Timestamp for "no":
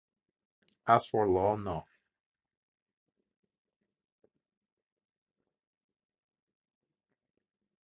1.57-1.85